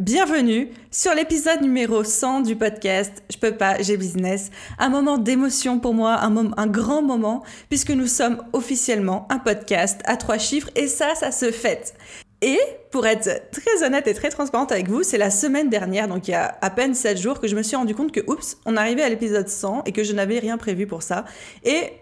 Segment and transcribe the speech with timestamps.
[0.00, 4.50] Bienvenue sur l'épisode numéro 100 du podcast Je peux pas, j'ai business.
[4.78, 10.00] Un moment d'émotion pour moi, un, un grand moment, puisque nous sommes officiellement un podcast
[10.06, 11.92] à trois chiffres et ça, ça se fête.
[12.40, 12.58] Et
[12.90, 16.30] pour être très honnête et très transparente avec vous, c'est la semaine dernière, donc il
[16.30, 18.78] y a à peine 7 jours, que je me suis rendu compte que, oups, on
[18.78, 21.26] arrivait à l'épisode 100 et que je n'avais rien prévu pour ça.
[21.62, 21.92] Et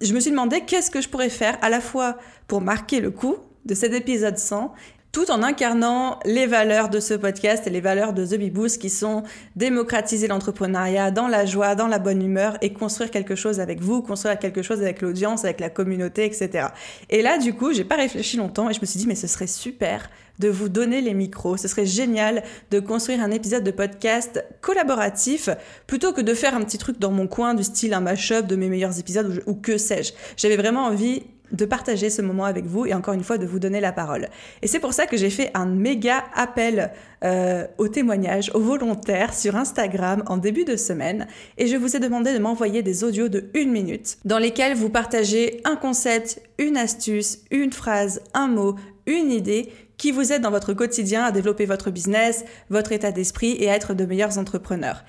[0.00, 2.18] je me suis demandé qu'est-ce que je pourrais faire à la fois
[2.48, 4.74] pour marquer le coup de cet épisode 100
[5.14, 8.90] tout en incarnant les valeurs de ce podcast et les valeurs de The Beboost qui
[8.90, 9.22] sont
[9.54, 14.02] démocratiser l'entrepreneuriat dans la joie, dans la bonne humeur et construire quelque chose avec vous,
[14.02, 16.66] construire quelque chose avec l'audience, avec la communauté, etc.
[17.10, 19.28] Et là, du coup, j'ai pas réfléchi longtemps et je me suis dit, mais ce
[19.28, 21.56] serait super de vous donner les micros.
[21.56, 25.48] Ce serait génial de construire un épisode de podcast collaboratif
[25.86, 28.56] plutôt que de faire un petit truc dans mon coin du style un mashup de
[28.56, 30.12] mes meilleurs épisodes ou, que sais-je.
[30.36, 33.58] J'avais vraiment envie de partager ce moment avec vous et encore une fois de vous
[33.58, 34.28] donner la parole.
[34.62, 36.90] Et c'est pour ça que j'ai fait un méga appel
[37.22, 41.26] euh, au témoignage, aux volontaires sur Instagram en début de semaine
[41.58, 44.90] et je vous ai demandé de m'envoyer des audios de une minute dans lesquels vous
[44.90, 50.50] partagez un concept, une astuce, une phrase, un mot, une idée qui vous aide dans
[50.50, 55.04] votre quotidien à développer votre business, votre état d'esprit et à être de meilleurs entrepreneurs.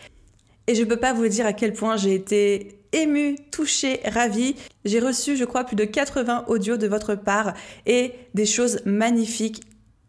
[0.67, 4.55] Et je ne peux pas vous dire à quel point j'ai été émue, touchée, ravie.
[4.83, 7.53] J'ai reçu, je crois, plus de 80 audios de votre part
[7.85, 9.61] et des choses magnifiques.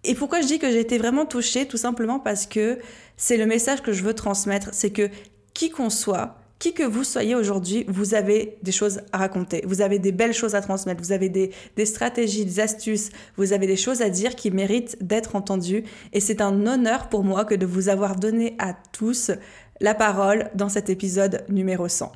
[0.05, 1.67] Et pourquoi je dis que j'ai été vraiment touchée?
[1.67, 2.79] Tout simplement parce que
[3.17, 5.11] c'est le message que je veux transmettre, c'est que
[5.53, 9.83] qui qu'on soit, qui que vous soyez aujourd'hui, vous avez des choses à raconter, vous
[9.83, 13.67] avez des belles choses à transmettre, vous avez des, des stratégies, des astuces, vous avez
[13.67, 15.85] des choses à dire qui méritent d'être entendues.
[16.13, 19.31] Et c'est un honneur pour moi que de vous avoir donné à tous
[19.81, 22.13] la parole dans cet épisode numéro 100.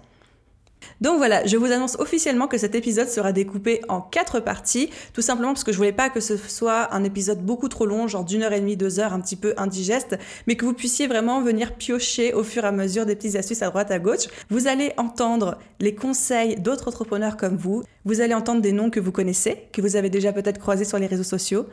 [1.01, 5.23] Donc voilà, je vous annonce officiellement que cet épisode sera découpé en quatre parties, tout
[5.23, 8.25] simplement parce que je voulais pas que ce soit un épisode beaucoup trop long, genre
[8.25, 11.41] d'une heure et demie, deux heures, un petit peu indigeste, mais que vous puissiez vraiment
[11.41, 14.27] venir piocher au fur et à mesure des petites astuces à droite à gauche.
[14.51, 19.01] Vous allez entendre les conseils d'autres entrepreneurs comme vous, vous allez entendre des noms que
[19.01, 21.67] vous connaissez, que vous avez déjà peut-être croisés sur les réseaux sociaux,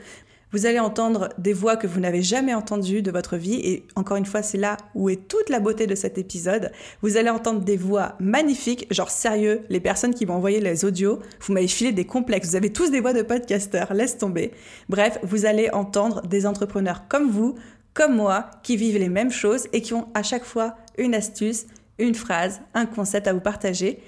[0.51, 4.17] vous allez entendre des voix que vous n'avez jamais entendues de votre vie et encore
[4.17, 6.71] une fois, c'est là où est toute la beauté de cet épisode.
[7.01, 11.19] Vous allez entendre des voix magnifiques, genre sérieux, les personnes qui m'ont envoyé les audios,
[11.41, 14.51] vous m'avez filé des complexes, vous avez tous des voix de podcasteurs, laisse tomber.
[14.87, 17.55] Bref, vous allez entendre des entrepreneurs comme vous,
[17.93, 21.65] comme moi, qui vivent les mêmes choses et qui ont à chaque fois une astuce,
[21.99, 23.99] une phrase, un concept à vous partager.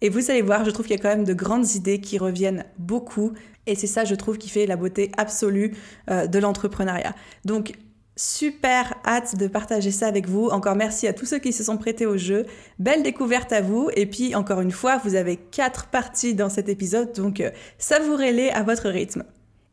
[0.00, 2.18] Et vous allez voir, je trouve qu'il y a quand même de grandes idées qui
[2.18, 3.32] reviennent beaucoup.
[3.66, 5.74] Et c'est ça, je trouve, qui fait la beauté absolue
[6.10, 7.14] euh, de l'entrepreneuriat.
[7.44, 7.72] Donc,
[8.16, 10.48] super hâte de partager ça avec vous.
[10.48, 12.46] Encore merci à tous ceux qui se sont prêtés au jeu.
[12.78, 13.90] Belle découverte à vous.
[13.94, 18.50] Et puis, encore une fois, vous avez quatre parties dans cet épisode, donc euh, savourez-les
[18.50, 19.24] à votre rythme.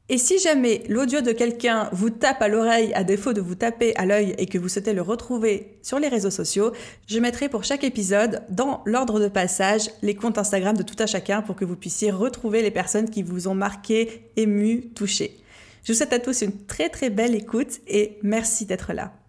[0.07, 3.95] Et si jamais l'audio de quelqu'un vous tape à l'oreille à défaut de vous taper
[3.95, 6.73] à l'œil et que vous souhaitez le retrouver sur les réseaux sociaux,
[7.07, 11.07] je mettrai pour chaque épisode dans l'ordre de passage les comptes Instagram de tout à
[11.07, 15.38] chacun pour que vous puissiez retrouver les personnes qui vous ont marqué, ému, touché.
[15.83, 19.25] Je vous souhaite à tous une très très belle écoute et merci d'être là.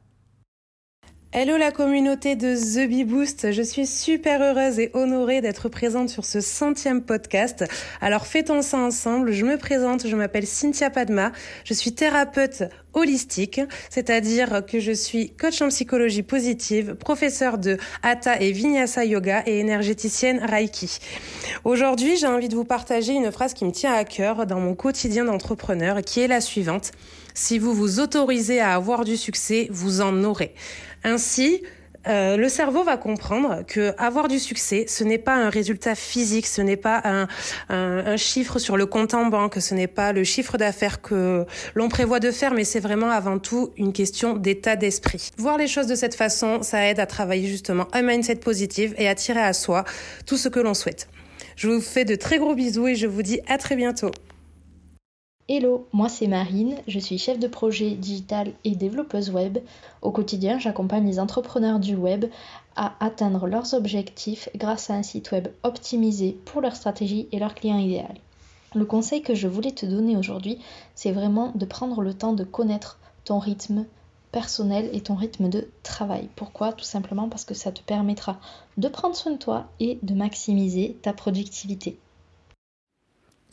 [1.38, 6.08] Hello la communauté de The Bee Boost, je suis super heureuse et honorée d'être présente
[6.08, 7.62] sur ce centième podcast.
[8.00, 11.32] Alors fêtons ça ensemble, je me présente, je m'appelle Cynthia Padma,
[11.64, 12.62] je suis thérapeute
[12.94, 13.60] holistique,
[13.90, 19.58] c'est-à-dire que je suis coach en psychologie positive, professeur de Hatha et Vinyasa Yoga et
[19.58, 21.00] énergéticienne Reiki.
[21.64, 24.74] Aujourd'hui, j'ai envie de vous partager une phrase qui me tient à cœur dans mon
[24.74, 26.92] quotidien d'entrepreneur qui est la suivante.
[27.34, 30.54] Si vous vous autorisez à avoir du succès, vous en aurez.
[31.06, 31.62] Ainsi,
[32.08, 36.48] euh, le cerveau va comprendre que avoir du succès, ce n'est pas un résultat physique,
[36.48, 37.28] ce n'est pas un,
[37.68, 41.88] un, chiffre sur le compte en banque, ce n'est pas le chiffre d'affaires que l'on
[41.88, 45.30] prévoit de faire, mais c'est vraiment avant tout une question d'état d'esprit.
[45.38, 49.06] Voir les choses de cette façon, ça aide à travailler justement un mindset positif et
[49.06, 49.84] à tirer à soi
[50.26, 51.08] tout ce que l'on souhaite.
[51.54, 54.10] Je vous fais de très gros bisous et je vous dis à très bientôt.
[55.48, 59.58] Hello, moi c'est Marine, je suis chef de projet digital et développeuse web.
[60.02, 62.24] Au quotidien, j'accompagne les entrepreneurs du web
[62.74, 67.54] à atteindre leurs objectifs grâce à un site web optimisé pour leur stratégie et leur
[67.54, 68.16] client idéal.
[68.74, 70.58] Le conseil que je voulais te donner aujourd'hui,
[70.96, 73.86] c'est vraiment de prendre le temps de connaître ton rythme
[74.32, 76.28] personnel et ton rythme de travail.
[76.34, 76.72] Pourquoi?
[76.72, 78.40] Tout simplement parce que ça te permettra
[78.78, 82.00] de prendre soin de toi et de maximiser ta productivité.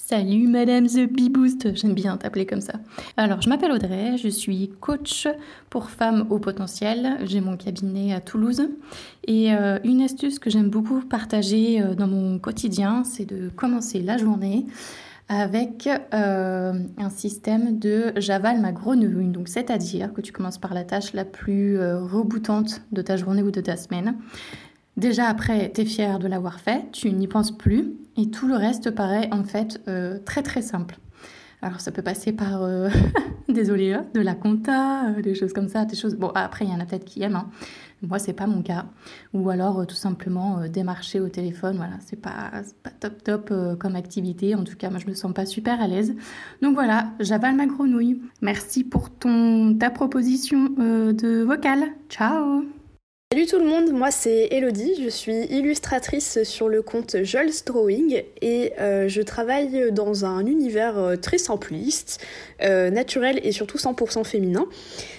[0.06, 2.74] Salut Madame The Bee Boost, j'aime bien t'appeler comme ça.
[3.16, 5.30] Alors, je m'appelle Audrey, je suis coach
[5.70, 7.20] pour femmes au potentiel.
[7.24, 8.68] J'ai mon cabinet à Toulouse.
[9.26, 14.02] Et euh, une astuce que j'aime beaucoup partager euh, dans mon quotidien, c'est de commencer
[14.02, 14.66] la journée
[15.30, 19.30] avec euh, un système de j'avale ma grenouille.
[19.30, 23.52] Donc, c'est-à-dire que tu commences par la tâche la plus reboutante de ta journée ou
[23.52, 24.18] de ta semaine.
[24.98, 28.56] Déjà après, tu es fier de l'avoir fait, tu n'y penses plus et tout le
[28.56, 30.98] reste paraît en fait euh, très très simple.
[31.64, 32.90] Alors ça peut passer par, euh,
[33.50, 36.16] désolé, hein, de la compta, euh, des choses comme ça, des choses...
[36.16, 37.50] Bon, après, il y en a peut-être qui aiment, hein.
[38.04, 38.86] moi c'est pas mon cas.
[39.34, 42.52] Ou alors tout simplement démarcher au téléphone, voilà, c'est pas,
[42.84, 45.88] pas top top comme activité, en tout cas moi je me sens pas super à
[45.88, 46.14] l'aise.
[46.62, 48.22] Donc voilà, j'avale ma grenouille.
[48.42, 51.86] Merci pour ton, ta proposition de vocal.
[52.10, 52.64] Ciao
[53.34, 58.22] Salut tout le monde, moi c'est Elodie, je suis illustratrice sur le compte Jules Drawing
[58.44, 62.24] et euh, je travaille dans un univers euh, très simpliste,
[62.62, 64.68] euh, naturel et surtout 100% féminin.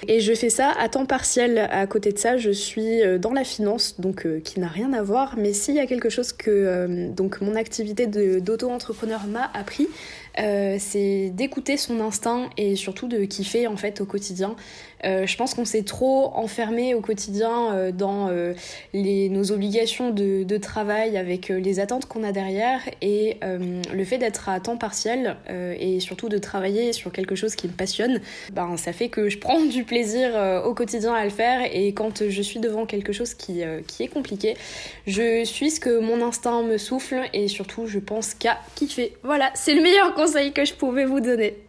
[0.07, 1.59] Et je fais ça à temps partiel.
[1.59, 5.35] À côté de ça, je suis dans la finance, donc qui n'a rien à voir,
[5.37, 9.89] mais s'il y a quelque chose que donc mon activité d'auto-entrepreneur m'a appris,
[10.37, 14.57] c'est d'écouter son instinct et surtout de kiffer en fait au quotidien.
[15.05, 18.55] Euh, je pense qu'on s'est trop enfermé au quotidien euh, dans euh,
[18.93, 24.19] les, nos obligations de, de travail avec les attentes qu'on a derrière et le fait
[24.19, 28.21] d'être à temps partiel et surtout de travailler sur quelque chose qui me passionne,
[28.53, 32.29] ben, ça fait que je prends du plaisir au quotidien à le faire et quand
[32.29, 34.57] je suis devant quelque chose qui, qui est compliqué,
[35.07, 39.15] je suis ce que mon instinct me souffle et surtout je pense qu'à kiffer.
[39.23, 40.24] Voilà, c'est le meilleur conseil
[40.55, 41.69] que je pouvais vous donner.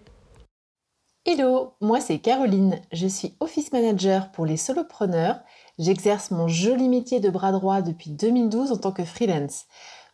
[1.26, 5.40] Hello, moi c'est Caroline, je suis office manager pour les solopreneurs.
[5.78, 9.66] J'exerce mon joli métier de bras droit depuis 2012 en tant que freelance.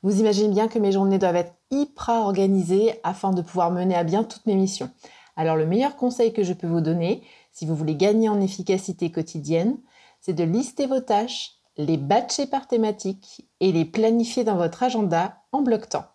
[0.01, 4.03] Vous imaginez bien que mes journées doivent être hyper organisées afin de pouvoir mener à
[4.03, 4.89] bien toutes mes missions.
[5.35, 7.21] Alors le meilleur conseil que je peux vous donner,
[7.51, 9.77] si vous voulez gagner en efficacité quotidienne,
[10.19, 15.37] c'est de lister vos tâches, les batcher par thématique et les planifier dans votre agenda
[15.51, 16.05] en bloc temps.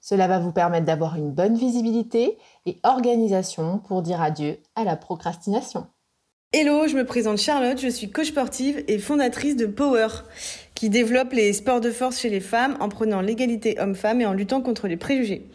[0.00, 4.96] Cela va vous permettre d'avoir une bonne visibilité et organisation pour dire adieu à la
[4.96, 5.86] procrastination.
[6.52, 10.08] Hello, je me présente Charlotte, je suis coach sportive et fondatrice de Power,
[10.74, 14.32] qui développe les sports de force chez les femmes en prenant l'égalité homme-femme et en
[14.32, 15.46] luttant contre les préjugés.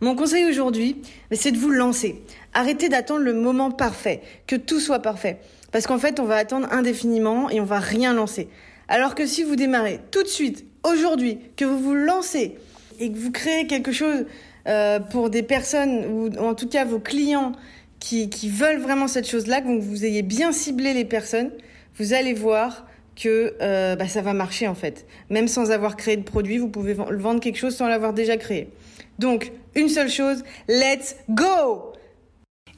[0.00, 1.00] Mon conseil aujourd'hui,
[1.30, 2.24] c'est de vous lancer.
[2.54, 5.38] Arrêtez d'attendre le moment parfait, que tout soit parfait.
[5.70, 8.48] Parce qu'en fait, on va attendre indéfiniment et on va rien lancer.
[8.88, 12.58] Alors que si vous démarrez tout de suite, aujourd'hui, que vous vous lancez,
[12.98, 14.26] et que vous créez quelque chose
[14.68, 17.52] euh, pour des personnes, ou en tout cas vos clients
[18.00, 21.50] qui, qui veulent vraiment cette chose-là, que vous ayez bien ciblé les personnes,
[21.98, 25.06] vous allez voir que euh, bah, ça va marcher en fait.
[25.30, 28.68] Même sans avoir créé de produit, vous pouvez vendre quelque chose sans l'avoir déjà créé.
[29.18, 31.91] Donc, une seule chose, let's go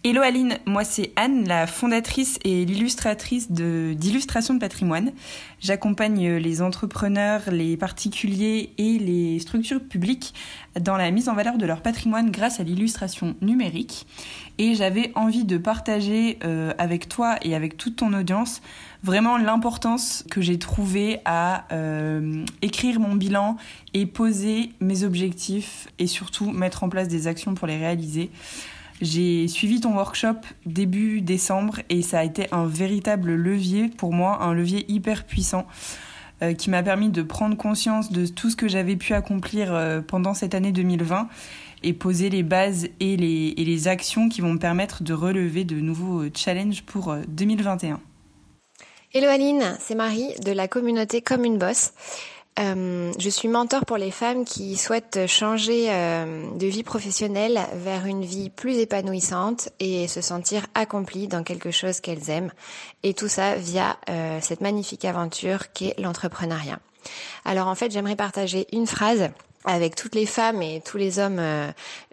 [0.06, 5.12] Hello Aline, moi c'est Anne, la fondatrice et l'illustratrice d'Illustration de, patrimoine.
[5.60, 10.34] J'accompagne les entrepreneurs, les particuliers et les structures publiques
[10.78, 14.06] dans la mise en valeur de leur patrimoine grâce à l'illustration numérique.
[14.58, 18.60] Et j'avais envie de partager euh, avec toi et avec toute ton audience
[19.02, 23.56] vraiment l'importance que j'ai trouvée à euh, écrire mon bilan
[23.94, 28.30] et poser mes objectifs et surtout mettre en place des actions pour les réaliser.
[29.00, 30.36] J'ai suivi ton workshop
[30.66, 35.66] début décembre et ça a été un véritable levier pour moi, un levier hyper puissant
[36.42, 40.00] euh, qui m'a permis de prendre conscience de tout ce que j'avais pu accomplir euh,
[40.00, 41.28] pendant cette année 2020
[41.82, 46.24] et poser les bases et les, actions qui vont me permettre de relever de nouveaux
[46.34, 47.94] challenges pour 2021.
[47.94, 47.96] Euh,
[49.12, 51.92] Hello Aline, c'est Marie de la communauté Comme une Bosse.
[52.60, 58.06] Euh, je suis mentor pour les femmes qui souhaitent changer euh, de vie professionnelle vers
[58.06, 62.52] une vie plus épanouissante et se sentir accomplies dans quelque chose qu'elles aiment.
[63.02, 66.78] Et tout ça via euh, cette magnifique aventure qu'est l'entrepreneuriat.
[67.44, 69.30] Alors en fait, j'aimerais partager une phrase
[69.64, 71.40] avec toutes les femmes et tous les hommes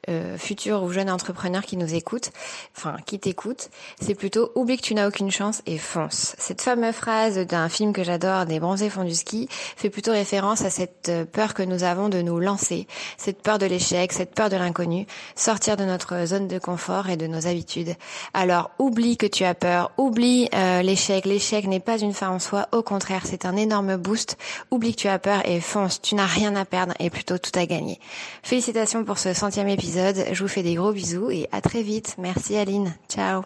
[0.10, 2.32] euh, futurs ou jeunes entrepreneurs qui nous écoutent,
[2.76, 3.70] enfin qui t'écoutent,
[4.02, 6.36] c'est plutôt oublie que tu n'as aucune chance et fonce.
[6.40, 10.64] Cette fameuse phrase d'un film que j'adore, des bronzés font du ski, fait plutôt référence
[10.64, 14.34] à cette euh, peur que nous avons de nous lancer, cette peur de l'échec, cette
[14.34, 15.06] peur de l'inconnu,
[15.36, 17.94] sortir de notre zone de confort et de nos habitudes.
[18.34, 21.28] Alors oublie que tu as peur, oublie euh, l'échec.
[21.28, 24.36] L'échec n'est pas une fin en soi, au contraire, c'est un énorme boost.
[24.72, 26.02] Oublie que tu as peur et fonce.
[26.02, 28.00] Tu n'as rien à perdre et plutôt tout à gagner.
[28.42, 32.16] Félicitations pour ce centième épisode je vous fais des gros bisous et à très vite.
[32.18, 32.94] Merci Aline.
[33.10, 33.44] Ciao.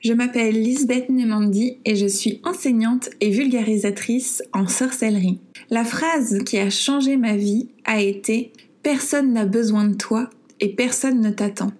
[0.00, 5.40] Je m'appelle Lisbeth Nemandi et je suis enseignante et vulgarisatrice en sorcellerie.
[5.70, 10.28] La phrase qui a changé ma vie a été Personne n'a besoin de toi
[10.60, 11.72] et personne ne t'attend.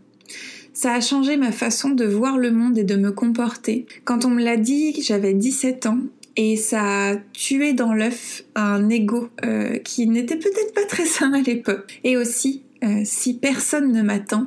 [0.72, 3.84] Ça a changé ma façon de voir le monde et de me comporter.
[4.04, 5.98] Quand on me l'a dit, j'avais 17 ans
[6.36, 11.32] et ça a tué dans l'œuf un ego euh, qui n'était peut-être pas très sain
[11.34, 12.00] à l'époque.
[12.04, 14.46] Et aussi, euh, si personne ne m'attend,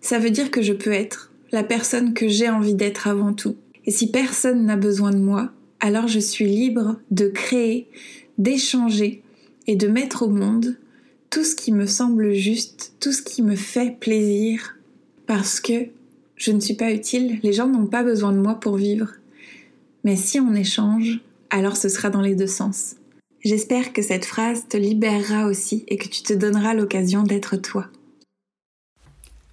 [0.00, 3.56] ça veut dire que je peux être la personne que j'ai envie d'être avant tout.
[3.84, 7.88] Et si personne n'a besoin de moi, alors je suis libre de créer,
[8.38, 9.22] d'échanger
[9.66, 10.76] et de mettre au monde
[11.30, 14.76] tout ce qui me semble juste, tout ce qui me fait plaisir,
[15.26, 15.88] parce que
[16.36, 19.12] je ne suis pas utile, les gens n'ont pas besoin de moi pour vivre.
[20.04, 22.96] Mais si on échange, alors ce sera dans les deux sens.
[23.44, 27.86] J'espère que cette phrase te libérera aussi et que tu te donneras l'occasion d'être toi.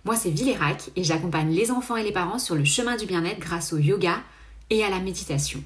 [0.05, 3.39] Moi, c'est Villérac et j'accompagne les enfants et les parents sur le chemin du bien-être
[3.39, 4.23] grâce au yoga
[4.69, 5.61] et à la méditation.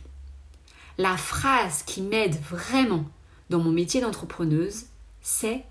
[0.98, 3.06] La phrase qui m'aide vraiment
[3.52, 4.86] dans mon métier d'entrepreneuse,
[5.22, 5.64] c'est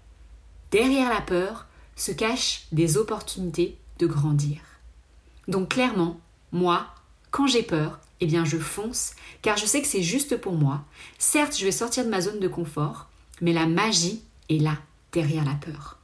[0.71, 4.59] Derrière la peur se cachent des opportunités de grandir.
[5.49, 6.21] Donc clairement,
[6.53, 6.87] moi,
[7.31, 9.13] quand j'ai peur, eh bien je fonce,
[9.43, 10.81] car je sais que c'est juste pour moi.
[11.19, 13.11] Certes, je vais sortir de ma zone de confort,
[13.43, 14.79] mais la magie est là,
[15.13, 15.99] derrière la peur.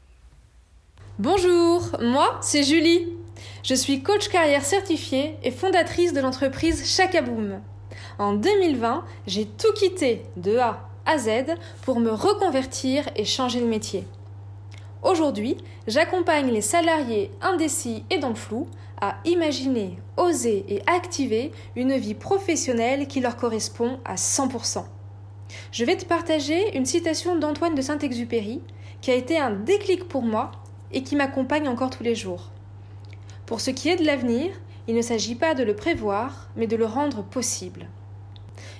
[1.18, 3.08] Bonjour, moi c'est Julie.
[3.64, 7.62] Je suis coach carrière certifiée et fondatrice de l'entreprise Chakaboom.
[8.18, 13.66] En 2020, j'ai tout quitté de A à Z pour me reconvertir et changer de
[13.66, 14.04] métier.
[15.02, 18.68] Aujourd'hui, j'accompagne les salariés indécis et dans le flou
[19.00, 24.84] à imaginer, oser et activer une vie professionnelle qui leur correspond à 100%.
[25.72, 28.60] Je vais te partager une citation d'Antoine de Saint-Exupéry
[29.00, 30.52] qui a été un déclic pour moi
[30.92, 32.50] et qui m'accompagne encore tous les jours.
[33.46, 34.50] Pour ce qui est de l'avenir,
[34.86, 37.86] il ne s'agit pas de le prévoir, mais de le rendre possible.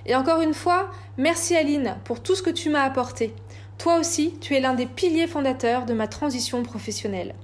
[0.04, 3.34] Et encore une fois, merci Aline pour tout ce que tu m'as apporté.
[3.80, 7.34] Toi aussi, tu es l'un des piliers fondateurs de ma transition professionnelle.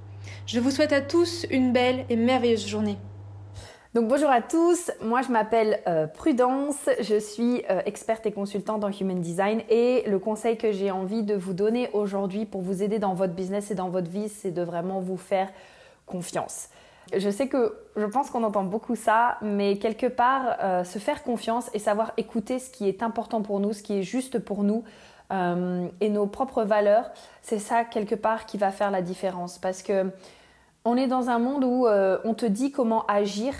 [0.44, 2.98] Je vous souhaite à tous une belle et merveilleuse journée.
[3.94, 8.84] Donc bonjour à tous, moi je m'appelle euh, Prudence, je suis euh, experte et consultante
[8.84, 12.82] en Human Design et le conseil que j'ai envie de vous donner aujourd'hui pour vous
[12.82, 15.48] aider dans votre business et dans votre vie, c'est de vraiment vous faire
[16.04, 16.68] confiance.
[17.16, 21.22] Je sais que je pense qu'on entend beaucoup ça, mais quelque part, euh, se faire
[21.22, 24.64] confiance et savoir écouter ce qui est important pour nous, ce qui est juste pour
[24.64, 24.84] nous
[25.30, 27.10] et nos propres valeurs,
[27.42, 29.58] c'est ça quelque part qui va faire la différence.
[29.58, 30.10] Parce que
[30.84, 33.54] on est dans un monde où on te dit comment agir,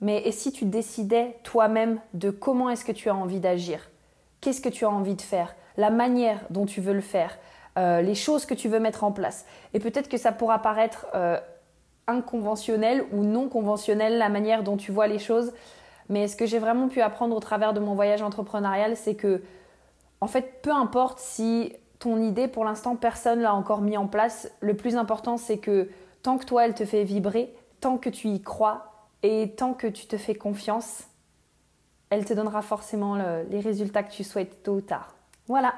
[0.00, 3.88] mais et si tu décidais toi-même de comment est-ce que tu as envie d'agir?
[4.40, 5.54] Qu'est-ce que tu as envie de faire?
[5.76, 7.38] La manière dont tu veux le faire
[7.78, 11.06] euh, Les choses que tu veux mettre en place Et peut-être que ça pourra paraître
[11.14, 11.38] euh,
[12.06, 15.52] inconventionnel ou non conventionnel la manière dont tu vois les choses.
[16.08, 19.42] Mais ce que j'ai vraiment pu apprendre au travers de mon voyage entrepreneurial, c'est que,
[20.20, 24.50] en fait, peu importe si ton idée, pour l'instant, personne l'a encore mis en place,
[24.60, 25.88] le plus important, c'est que
[26.22, 28.88] tant que toi, elle te fait vibrer, tant que tu y crois,
[29.22, 31.04] et tant que tu te fais confiance,
[32.10, 35.14] elle te donnera forcément les résultats que tu souhaites tôt ou tard.
[35.46, 35.74] Voilà.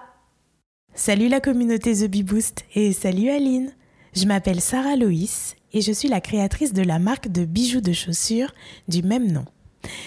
[0.95, 3.73] Salut la communauté The Bee Boost et salut Aline.
[4.15, 7.93] Je m'appelle Sarah Loïs et je suis la créatrice de la marque de bijoux de
[7.93, 8.53] chaussures
[8.89, 9.45] du même nom.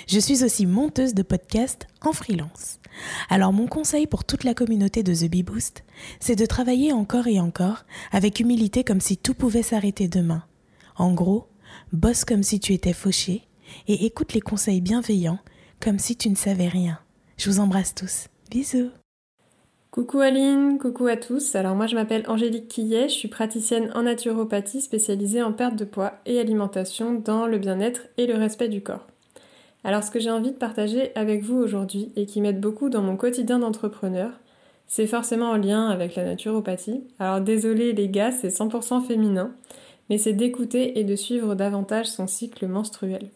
[0.08, 2.80] Je suis aussi monteuse de podcast en freelance.
[3.30, 5.84] Alors mon conseil pour toute la communauté de The Bee Boost,
[6.20, 10.44] c'est de travailler encore et encore avec humilité comme si tout pouvait s'arrêter demain.
[10.96, 11.48] En gros,
[11.92, 13.44] bosse comme si tu étais fauché
[13.88, 15.40] et écoute les conseils bienveillants
[15.80, 17.00] comme si tu ne savais rien.
[17.38, 18.28] Je vous embrasse tous.
[18.50, 18.92] Bisous.
[19.90, 21.56] Coucou Aline, coucou à tous.
[21.56, 25.86] Alors moi je m'appelle Angélique Quillet, je suis praticienne en naturopathie spécialisée en perte de
[25.86, 29.06] poids et alimentation dans le bien-être et le respect du corps.
[29.84, 33.02] Alors ce que j'ai envie de partager avec vous aujourd'hui et qui m'aide beaucoup dans
[33.02, 34.32] mon quotidien d'entrepreneur,
[34.88, 37.04] c'est forcément en lien avec la naturopathie.
[37.20, 39.54] Alors désolé les gars, c'est 100% féminin,
[40.10, 43.30] mais c'est d'écouter et de suivre davantage son cycle menstruel.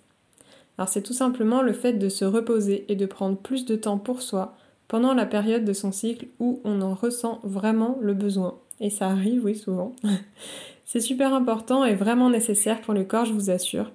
[0.78, 3.98] Alors c'est tout simplement le fait de se reposer et de prendre plus de temps
[3.98, 4.56] pour soi
[4.88, 8.56] pendant la période de son cycle où on en ressent vraiment le besoin.
[8.80, 9.96] Et ça arrive, oui, souvent.
[10.86, 13.92] c'est super important et vraiment nécessaire pour le corps, je vous assure.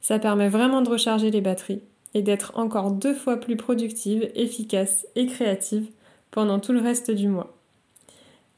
[0.00, 1.82] Ça permet vraiment de recharger les batteries
[2.14, 5.86] et d'être encore deux fois plus productive, efficace et créative
[6.30, 7.56] pendant tout le reste du mois.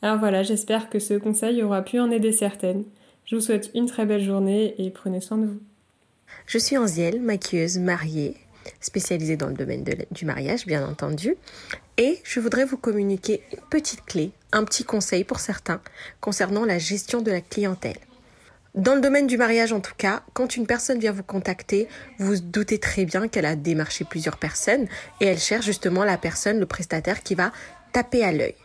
[0.03, 2.85] Alors voilà, j'espère que ce conseil aura pu en aider certaines.
[3.25, 5.61] Je vous souhaite une très belle journée et prenez soin de vous.
[6.47, 8.37] Je suis Anziel, maquilleuse mariée,
[8.81, 11.37] spécialisée dans le domaine du mariage, bien entendu.
[11.97, 15.81] Et je voudrais vous communiquer une petite clé, un petit conseil pour certains
[16.21, 17.99] concernant la gestion de la clientèle.
[18.75, 21.87] Dans le domaine du mariage, en tout cas, quand une personne vient vous contacter,
[22.19, 24.89] vous doutez très bien qu'elle a démarché plusieurs personnes
[25.21, 27.53] et elle cherche justement la personne, le prestataire qui va
[27.93, 28.57] taper à l'œil.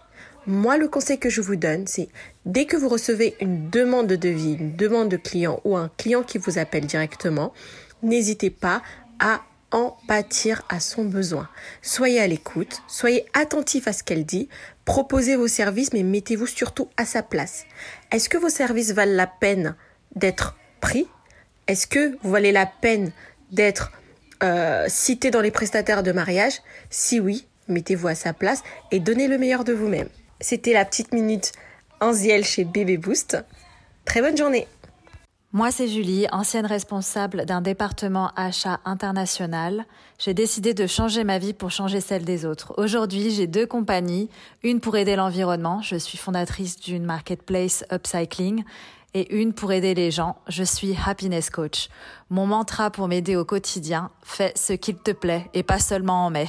[0.47, 2.09] Moi, le conseil que je vous donne, c'est
[2.47, 6.23] dès que vous recevez une demande de devis, une demande de client ou un client
[6.23, 7.53] qui vous appelle directement,
[8.01, 8.81] n'hésitez pas
[9.19, 11.47] à en pâtir à son besoin.
[11.83, 14.49] Soyez à l'écoute, soyez attentif à ce qu'elle dit,
[14.85, 17.65] proposez vos services, mais mettez-vous surtout à sa place.
[18.11, 19.75] Est-ce que vos services valent la peine
[20.15, 21.07] d'être pris
[21.67, 23.11] Est-ce que vous valez la peine
[23.51, 23.91] d'être
[24.43, 26.61] euh, cité dans les prestataires de mariage?
[26.89, 30.09] Si oui, mettez-vous à sa place et donnez le meilleur de vous-même.
[30.41, 31.51] C'était la petite minute
[31.99, 33.37] Anziel chez Bébé Boost.
[34.05, 34.67] Très bonne journée
[35.51, 39.85] moi, c'est Julie, ancienne responsable d'un département achat international.
[40.19, 42.75] J'ai décidé de changer ma vie pour changer celle des autres.
[42.77, 44.29] Aujourd'hui, j'ai deux compagnies,
[44.61, 48.63] une pour aider l'environnement, je suis fondatrice d'une marketplace upcycling,
[49.13, 51.89] et une pour aider les gens, je suis happiness coach.
[52.29, 56.29] Mon mantra pour m'aider au quotidien, fais ce qu'il te plaît et pas seulement en
[56.29, 56.47] mai.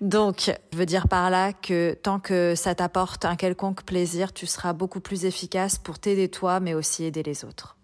[0.00, 4.46] Donc, je veux dire par là que tant que ça t'apporte un quelconque plaisir, tu
[4.46, 7.76] seras beaucoup plus efficace pour t'aider toi, mais aussi aider les autres.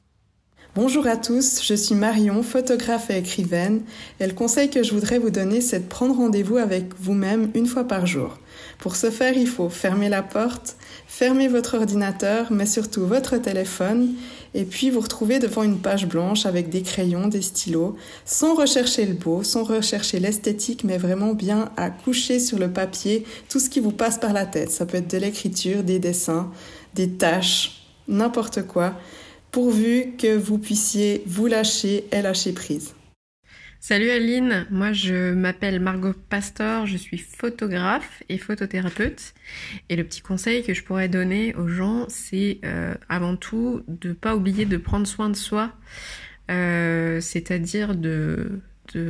[0.77, 3.83] Bonjour à tous, je suis Marion, photographe et écrivaine,
[4.21, 7.67] et le conseil que je voudrais vous donner, c'est de prendre rendez-vous avec vous-même une
[7.67, 8.39] fois par jour.
[8.79, 10.77] Pour ce faire, il faut fermer la porte,
[11.09, 14.11] fermer votre ordinateur, mais surtout votre téléphone,
[14.55, 19.07] et puis vous retrouver devant une page blanche avec des crayons, des stylos, sans rechercher
[19.07, 23.71] le beau, sans rechercher l'esthétique, mais vraiment bien à coucher sur le papier tout ce
[23.71, 24.71] qui vous passe par la tête.
[24.71, 26.49] Ça peut être de l'écriture, des dessins,
[26.95, 28.95] des tâches, n'importe quoi
[29.51, 32.95] pourvu que vous puissiez vous lâcher et lâcher prise.
[33.83, 39.33] Salut Aline, moi je m'appelle Margot Pastor, je suis photographe et photothérapeute.
[39.89, 44.13] Et le petit conseil que je pourrais donner aux gens, c'est euh, avant tout de
[44.13, 45.73] pas oublier de prendre soin de soi.
[46.51, 48.61] Euh, c'est-à-dire de,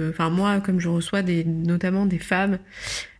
[0.08, 2.60] enfin moi comme je reçois des, notamment des femmes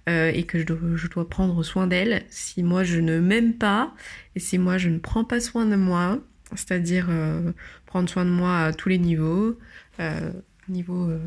[0.09, 3.55] euh, et que je dois, je dois prendre soin d'elles, si moi je ne m'aime
[3.55, 3.93] pas
[4.37, 6.21] et si moi je ne prends pas soin de moi,
[6.55, 7.53] c'est-à-dire euh,
[7.87, 9.59] prendre soin de moi à tous les niveaux,
[10.01, 10.33] euh,
[10.69, 11.19] au niveau euh,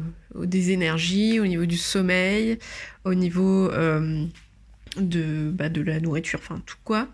[0.46, 2.60] des énergies, au niveau du sommeil,
[3.04, 3.72] au niveau
[4.98, 7.08] de, bah, de la nourriture, enfin tout quoi.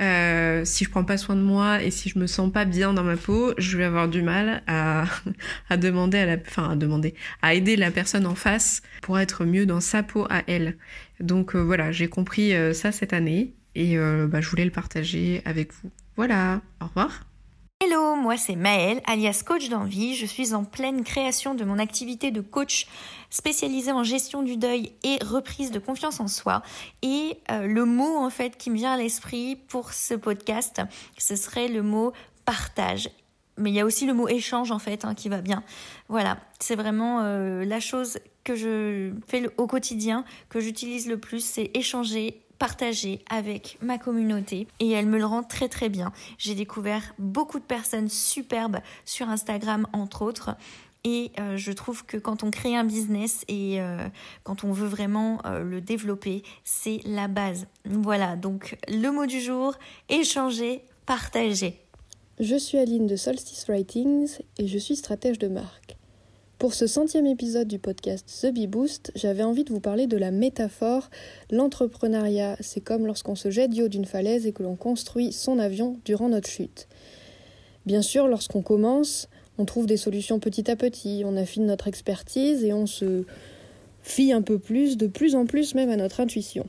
[0.00, 3.04] si je prends pas soin de moi et si je me sens pas bien dans
[3.04, 5.04] ma peau, je vais avoir du mal à,
[5.68, 9.44] à demander à la, enfin à demander, à aider la personne en face pour être
[9.44, 10.76] mieux dans sa peau à elle.
[11.20, 15.90] Donc voilà, j'ai compris ça cette année et bah, je voulais le partager avec vous.
[16.16, 17.26] Voilà, au revoir.
[17.84, 20.14] Hello, moi c'est Maëlle, alias coach d'envie.
[20.14, 22.86] Je suis en pleine création de mon activité de coach
[23.28, 26.62] spécialisée en gestion du deuil et reprise de confiance en soi.
[27.02, 30.80] Et euh, le mot en fait qui me vient à l'esprit pour ce podcast,
[31.18, 32.14] ce serait le mot
[32.46, 33.10] partage.
[33.58, 35.62] Mais il y a aussi le mot échange en fait hein, qui va bien.
[36.08, 41.44] Voilà, c'est vraiment euh, la chose que je fais au quotidien, que j'utilise le plus,
[41.44, 46.12] c'est échanger partager avec ma communauté et elle me le rend très très bien.
[46.38, 50.56] J'ai découvert beaucoup de personnes superbes sur Instagram entre autres
[51.06, 54.08] et euh, je trouve que quand on crée un business et euh,
[54.42, 57.68] quand on veut vraiment euh, le développer, c'est la base.
[57.84, 59.74] Voilà, donc le mot du jour,
[60.08, 61.78] échanger, partager.
[62.40, 65.95] Je suis Aline de Solstice Writings et je suis stratège de marque.
[66.58, 70.16] Pour ce centième épisode du podcast The Bee Boost, j'avais envie de vous parler de
[70.16, 71.10] la métaphore.
[71.50, 75.58] L'entrepreneuriat, c'est comme lorsqu'on se jette du haut d'une falaise et que l'on construit son
[75.58, 76.88] avion durant notre chute.
[77.84, 82.64] Bien sûr, lorsqu'on commence, on trouve des solutions petit à petit, on affine notre expertise
[82.64, 83.24] et on se
[84.00, 86.66] fie un peu plus, de plus en plus même à notre intuition.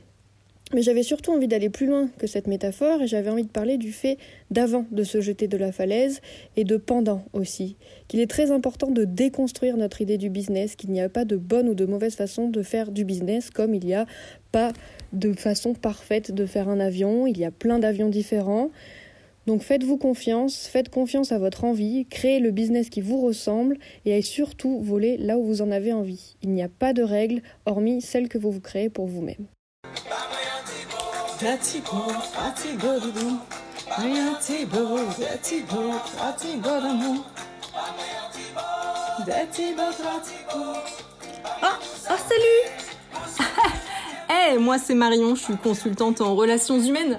[0.74, 3.78] Mais j'avais surtout envie d'aller plus loin que cette métaphore et j'avais envie de parler
[3.78, 4.18] du fait
[4.50, 6.20] d'avant de se jeter de la falaise
[6.56, 7.76] et de pendant aussi.
[8.06, 11.36] Qu'il est très important de déconstruire notre idée du business, qu'il n'y a pas de
[11.36, 14.04] bonne ou de mauvaise façon de faire du business comme il n'y a
[14.52, 14.72] pas
[15.14, 18.70] de façon parfaite de faire un avion, il y a plein d'avions différents.
[19.46, 24.20] Donc faites-vous confiance, faites confiance à votre envie, créez le business qui vous ressemble et
[24.20, 26.36] surtout voler là où vous en avez envie.
[26.42, 29.46] Il n'y a pas de règles hormis celles que vous vous créez pour vous-même.
[41.62, 43.46] Ah, ah salut.
[44.30, 47.18] Eh, moi c'est Marion, je suis consultante en relations humaines.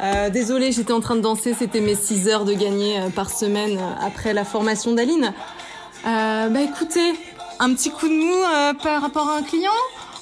[0.00, 3.30] Euh, désolée, j'étais en train de danser, c'était mes 6 heures de gagner euh, par
[3.30, 5.32] semaine euh, après la formation d'Aline.
[6.04, 7.14] Bah écoutez,
[7.58, 9.72] un petit coup de mou par rapport à un client?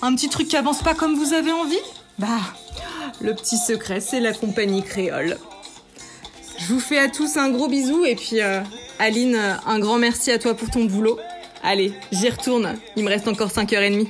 [0.00, 1.82] Un petit truc qui avance pas comme vous avez envie?
[2.18, 2.28] Bah,
[3.22, 5.38] le petit secret, c'est la compagnie créole.
[6.58, 8.60] Je vous fais à tous un gros bisou et puis euh,
[8.98, 11.18] Aline, un grand merci à toi pour ton boulot.
[11.62, 12.76] Allez, j'y retourne.
[12.96, 14.08] Il me reste encore 5h30.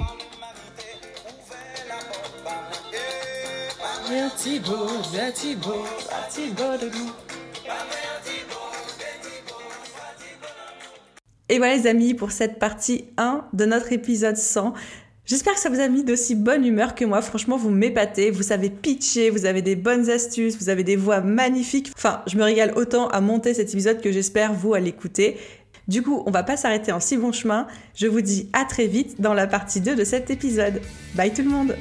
[11.49, 14.73] Et voilà les amis pour cette partie 1 de notre épisode 100.
[15.25, 17.23] J'espère que ça vous a mis d'aussi bonne humeur que moi.
[17.23, 21.21] Franchement, vous m'épatez, vous savez pitcher, vous avez des bonnes astuces, vous avez des voix
[21.21, 21.93] magnifiques.
[21.97, 25.37] Enfin, je me régale autant à monter cet épisode que j'espère vous à l'écouter.
[25.87, 27.69] Du coup, on va pas s'arrêter en si bon chemin.
[27.95, 30.81] Je vous dis à très vite dans la partie 2 de cet épisode.
[31.15, 31.77] Bye tout le monde